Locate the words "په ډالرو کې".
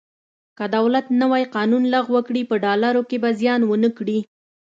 2.49-3.17